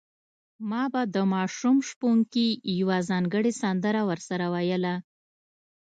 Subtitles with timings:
[0.69, 2.47] ما به د ماشوم شپونکي
[2.79, 4.95] یوه ځانګړې سندره ورسره ویله.